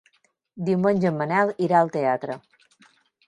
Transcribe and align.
Diumenge 0.69 1.07
en 1.09 1.19
Manel 1.19 1.53
irà 1.67 1.81
al 1.81 1.93
teatre. 1.99 2.39